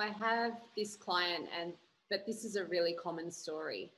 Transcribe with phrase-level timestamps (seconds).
[0.00, 1.72] I have this client, and
[2.10, 3.92] but this is a really common story.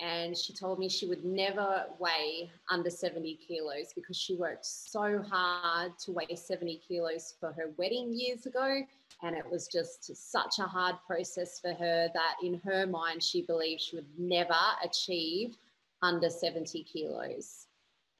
[0.00, 5.22] And she told me she would never weigh under 70 kilos because she worked so
[5.28, 8.82] hard to weigh 70 kilos for her wedding years ago.
[9.22, 13.42] And it was just such a hard process for her that in her mind, she
[13.42, 15.58] believed she would never achieve
[16.00, 17.66] under 70 kilos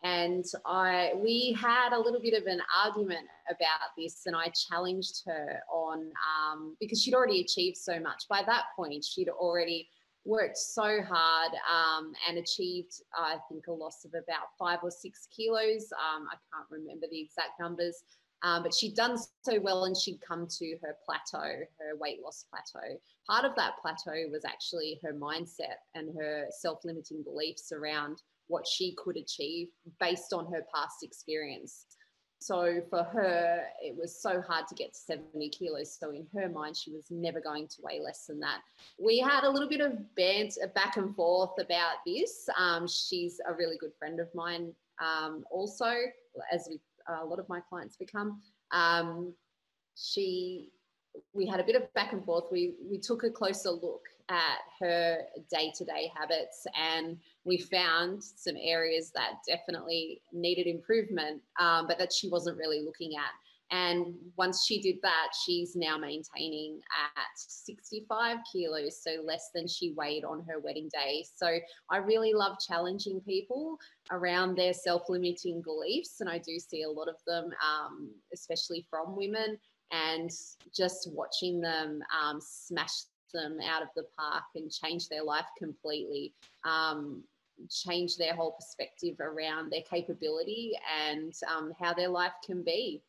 [0.02, 5.22] and I we had a little bit of an argument about this, and I challenged
[5.26, 6.10] her on
[6.50, 8.24] um, because she'd already achieved so much.
[8.28, 9.88] By that point, she'd already
[10.24, 15.26] worked so hard um, and achieved, I think, a loss of about five or six
[15.34, 15.92] kilos.
[15.92, 18.04] Um, I can't remember the exact numbers.
[18.44, 22.44] Um, but she'd done so well and she'd come to her plateau, her weight loss
[22.50, 22.98] plateau.
[23.28, 28.22] Part of that plateau was actually her mindset and her self limiting beliefs around
[28.52, 31.86] what she could achieve based on her past experience.
[32.38, 35.96] So for her, it was so hard to get to 70 kilos.
[35.98, 38.60] So in her mind, she was never going to weigh less than that.
[38.98, 42.48] We had a little bit of banter back and forth about this.
[42.58, 45.92] Um, she's a really good friend of mine, um, also,
[46.52, 48.42] as we, a lot of my clients become.
[48.72, 49.34] Um,
[49.96, 50.70] she,
[51.32, 52.44] we had a bit of back and forth.
[52.50, 55.18] We we took a closer look at her
[55.50, 62.28] day-to-day habits and we found some areas that definitely needed improvement, um, but that she
[62.28, 63.32] wasn't really looking at.
[63.72, 66.80] And once she did that, she's now maintaining
[67.16, 71.24] at 65 kilos, so less than she weighed on her wedding day.
[71.34, 71.58] So
[71.90, 73.78] I really love challenging people
[74.10, 76.20] around their self limiting beliefs.
[76.20, 79.56] And I do see a lot of them, um, especially from women,
[79.90, 80.30] and
[80.76, 86.34] just watching them um, smash them out of the park and change their life completely.
[86.64, 87.24] Um,
[87.70, 90.72] change their whole perspective around their capability
[91.08, 93.02] and um, how their life can be.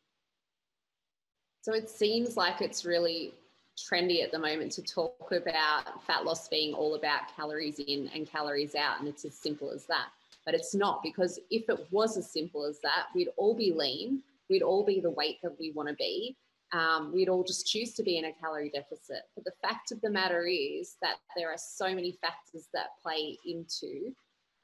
[1.62, 3.32] So it seems like it's really
[3.76, 8.30] trendy at the moment to talk about fat loss being all about calories in and
[8.30, 10.08] calories out, and it's as simple as that.
[10.44, 14.22] But it's not because if it was as simple as that, we'd all be lean,
[14.50, 16.36] we'd all be the weight that we want to be,
[16.72, 19.22] um, we'd all just choose to be in a calorie deficit.
[19.34, 23.38] But the fact of the matter is that there are so many factors that play
[23.46, 24.14] into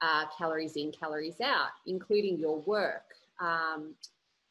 [0.02, 3.04] uh, calories in, calories out, including your work,
[3.40, 3.94] um,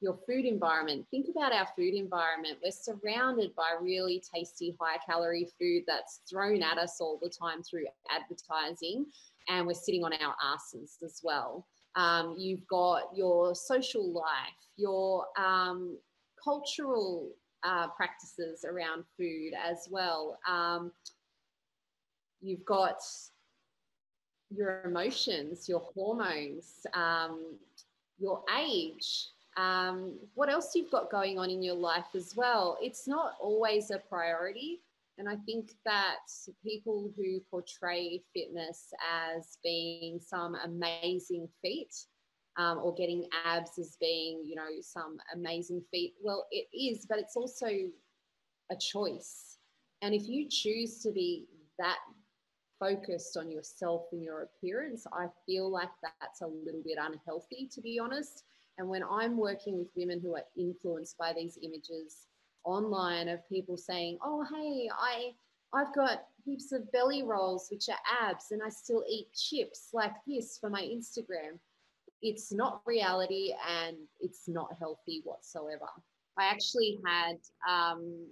[0.01, 1.05] your food environment.
[1.11, 2.57] Think about our food environment.
[2.63, 7.63] We're surrounded by really tasty, high calorie food that's thrown at us all the time
[7.63, 9.05] through advertising,
[9.47, 11.67] and we're sitting on our asses as well.
[11.95, 14.23] Um, you've got your social life,
[14.77, 15.97] your um,
[16.41, 17.31] cultural
[17.63, 20.39] uh, practices around food as well.
[20.47, 20.91] Um,
[22.41, 23.01] you've got
[24.49, 27.55] your emotions, your hormones, um,
[28.17, 29.27] your age,
[29.57, 32.77] um, what else you've got going on in your life as well.
[32.81, 34.81] It's not always a priority.
[35.17, 36.19] And I think that
[36.63, 38.93] people who portray fitness
[39.35, 41.93] as being some amazing feat
[42.57, 46.13] um, or getting abs as being, you know, some amazing feat.
[46.21, 49.57] Well, it is, but it's also a choice.
[50.01, 51.47] And if you choose to be
[51.79, 51.97] that
[52.79, 57.81] focused on yourself and your appearance, I feel like that's a little bit unhealthy, to
[57.81, 58.43] be honest.
[58.77, 62.27] And when I'm working with women who are influenced by these images
[62.63, 65.31] online of people saying, oh, hey, I,
[65.73, 70.13] I've got heaps of belly rolls, which are abs, and I still eat chips like
[70.25, 71.59] this for my Instagram
[72.21, 75.87] it's not reality and it's not healthy whatsoever.
[76.37, 78.27] I actually had um,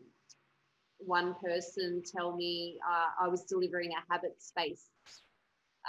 [1.00, 4.86] one person tell me uh, I was delivering a habit space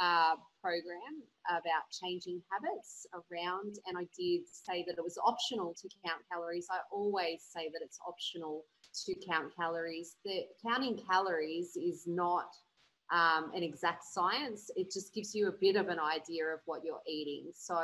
[0.01, 5.89] uh, program about changing habits around, and I did say that it was optional to
[6.05, 6.67] count calories.
[6.71, 8.65] I always say that it's optional
[9.07, 10.17] to count calories.
[10.25, 12.51] The counting calories is not
[13.13, 14.71] um, an exact science.
[14.77, 17.51] It just gives you a bit of an idea of what you're eating.
[17.55, 17.83] So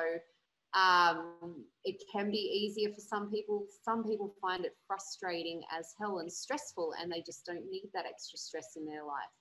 [0.74, 3.66] um, it can be easier for some people.
[3.84, 8.06] Some people find it frustrating as hell and stressful, and they just don't need that
[8.06, 9.32] extra stress in their life.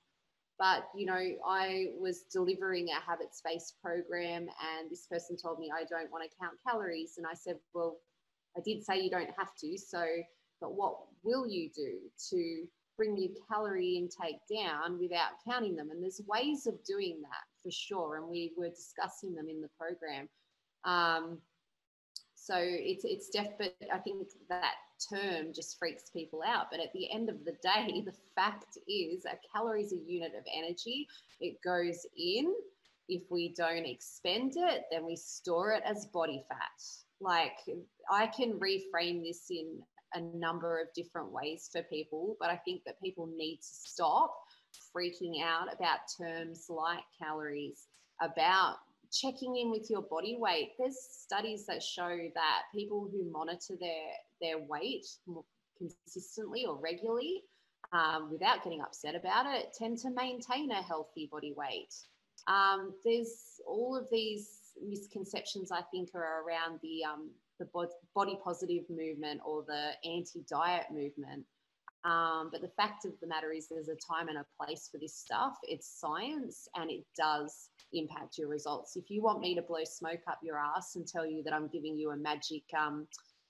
[0.60, 5.72] But you know, I was delivering a habit space program, and this person told me
[5.74, 7.98] I don't want to count calories, and I said, well,
[8.56, 9.78] I did say you don't have to.
[9.78, 10.06] So,
[10.62, 11.98] but what will you do
[12.30, 15.90] to bring your calorie intake down without counting them.
[15.92, 18.18] And there's ways of doing that for sure.
[18.18, 20.30] And we were discussing them in the program.
[20.86, 21.40] Um,
[22.36, 24.74] so it's it's def, but I think that
[25.10, 26.68] term just freaks people out.
[26.72, 30.34] But at the end of the day, the fact is a calorie is a unit
[30.38, 31.08] of energy.
[31.40, 32.54] It goes in.
[33.10, 36.82] If we don't expend it, then we store it as body fat.
[37.20, 37.58] Like
[38.10, 39.82] I can reframe this in
[40.14, 44.36] a number of different ways for people, but I think that people need to stop
[44.96, 47.88] freaking out about terms like calories,
[48.22, 48.78] about
[49.14, 50.72] checking in with your body weight.
[50.78, 54.12] There's studies that show that people who monitor their
[54.42, 55.06] their weight
[55.78, 57.44] consistently or regularly
[57.92, 61.94] um, without getting upset about it tend to maintain a healthy body weight.
[62.48, 67.30] Um, there's all of these misconceptions I think are around the um,
[67.60, 67.68] the
[68.16, 71.46] body positive movement or the anti diet movement.
[72.06, 74.98] Um, but the fact of the matter is, there's a time and a place for
[74.98, 75.58] this stuff.
[75.64, 78.96] It's science and it does impact your results.
[78.96, 81.68] If you want me to blow smoke up your ass and tell you that I'm
[81.68, 83.08] giving you a magic um,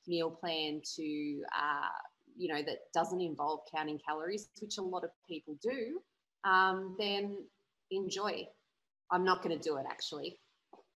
[0.07, 1.89] meal plan to, uh,
[2.37, 5.99] you know, that doesn't involve counting calories, which a lot of people do,
[6.43, 7.37] um, then
[7.91, 8.45] enjoy.
[9.11, 10.39] I'm not going to do it actually.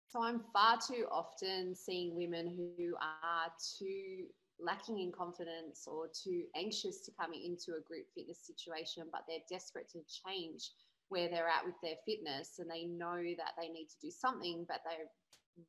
[0.09, 4.25] So I'm far too often seeing women who are too
[4.59, 9.45] lacking in confidence or too anxious to come into a group fitness situation, but they're
[9.49, 10.71] desperate to change
[11.09, 14.65] where they're at with their fitness and they know that they need to do something,
[14.67, 15.09] but they're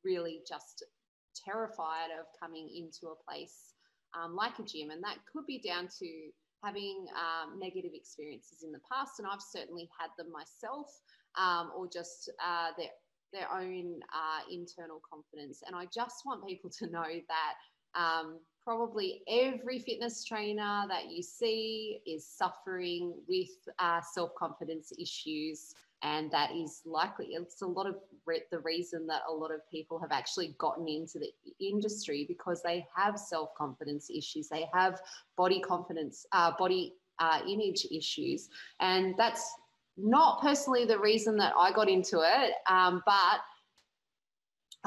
[0.03, 0.83] really just
[1.45, 3.73] terrified of coming into a place
[4.17, 4.89] um, like a gym.
[4.89, 6.07] And that could be down to
[6.63, 9.19] having um, negative experiences in the past.
[9.19, 10.87] And I've certainly had them myself,
[11.37, 12.89] um, or just uh, their,
[13.33, 15.61] their own uh, internal confidence.
[15.67, 17.53] And I just want people to know that
[17.99, 23.47] um, probably every fitness trainer that you see is suffering with
[23.79, 25.73] uh, self confidence issues.
[26.03, 29.61] And that is likely, it's a lot of re- the reason that a lot of
[29.71, 31.31] people have actually gotten into the
[31.65, 34.99] industry because they have self confidence issues, they have
[35.37, 38.49] body confidence, uh, body uh, image issues.
[38.81, 39.49] And that's
[39.95, 43.39] not personally the reason that I got into it, um, but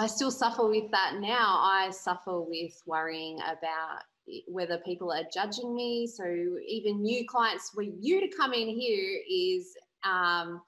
[0.01, 1.59] I still suffer with that now.
[1.61, 4.01] I suffer with worrying about
[4.49, 6.07] whether people are judging me.
[6.07, 6.25] So
[6.67, 10.63] even new clients, for you to come in here is um,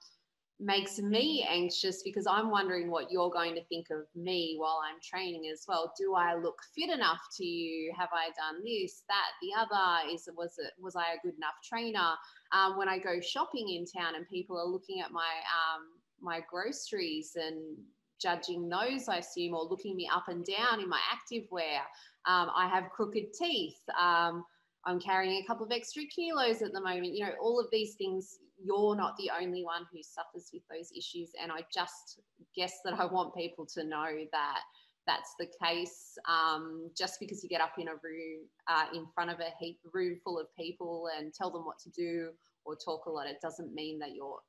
[0.59, 4.99] makes me anxious because I'm wondering what you're going to think of me while I'm
[5.01, 5.91] training as well.
[5.97, 7.91] Do I look fit enough to you?
[7.97, 10.13] Have I done this, that, the other?
[10.13, 12.11] Is was it was I a good enough trainer?
[12.51, 15.87] Um, when I go shopping in town and people are looking at my um,
[16.21, 17.77] my groceries and
[18.21, 21.79] judging those, I assume, or looking me up and down in my active wear.
[22.25, 23.79] Um, I have crooked teeth.
[23.99, 24.45] Um,
[24.85, 27.13] I'm carrying a couple of extra kilos at the moment.
[27.13, 30.91] You know, all of these things, you're not the only one who suffers with those
[30.95, 31.31] issues.
[31.41, 32.19] And I just
[32.55, 34.59] guess that I want people to know that
[35.05, 36.17] that's the case.
[36.27, 39.79] Um, just because you get up in a room uh, in front of a heap,
[39.93, 42.31] room full of people and tell them what to do
[42.65, 44.39] or talk a lot, it doesn't mean that you're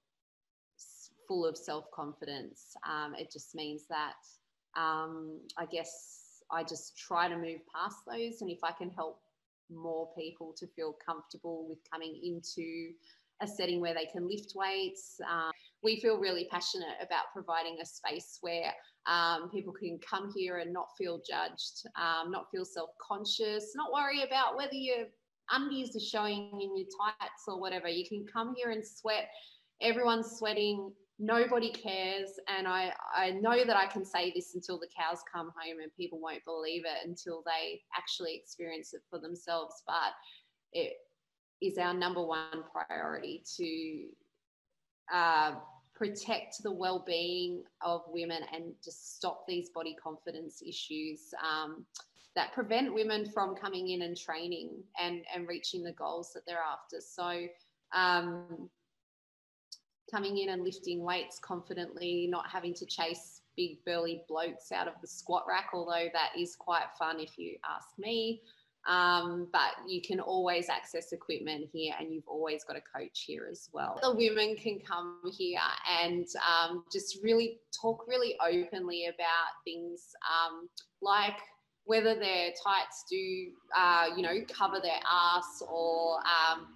[1.27, 2.75] full of self confidence.
[2.89, 4.15] Um, it just means that
[4.77, 8.41] um, I guess I just try to move past those.
[8.41, 9.21] And if I can help
[9.71, 12.93] more people to feel comfortable with coming into
[13.43, 15.51] a setting where they can lift weights, um,
[15.83, 18.73] we feel really passionate about providing a space where
[19.07, 23.93] um, people can come here and not feel judged, um, not feel self conscious, not
[23.93, 25.07] worry about whether your
[25.51, 27.89] undies are showing in your tights or whatever.
[27.89, 29.29] You can come here and sweat.
[29.83, 34.89] Everyone's sweating nobody cares and I, I know that i can say this until the
[34.89, 39.83] cows come home and people won't believe it until they actually experience it for themselves
[39.87, 40.13] but
[40.73, 40.95] it
[41.63, 44.07] is our number one priority to
[45.13, 45.55] uh,
[45.95, 51.85] protect the well-being of women and just stop these body confidence issues um,
[52.35, 56.59] that prevent women from coming in and training and, and reaching the goals that they're
[56.59, 57.01] after.
[57.01, 57.47] So
[57.97, 58.69] um,
[60.11, 64.95] coming in and lifting weights confidently, not having to chase big burly blokes out of
[65.01, 68.43] the squat rack, although that is quite fun if you ask me.
[68.87, 73.49] Um, but you can always access equipment here and you've always got a coach here
[73.51, 73.99] as well.
[74.03, 75.59] The women can come here
[76.03, 80.69] and um, just really talk really openly about things um,
[81.01, 81.39] like
[81.85, 83.47] whether their tights do,
[83.77, 86.69] uh, you know, cover their ass or um,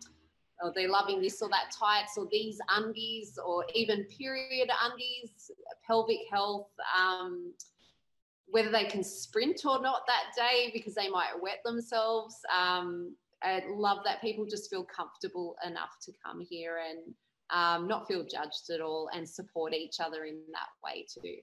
[0.63, 5.51] or they're loving this or that tights or these undies or even period undies,
[5.87, 7.53] pelvic health, um,
[8.47, 12.37] whether they can sprint or not that day because they might wet themselves.
[12.57, 17.15] Um, I love that people just feel comfortable enough to come here and
[17.51, 21.37] um, not feel judged at all and support each other in that way too.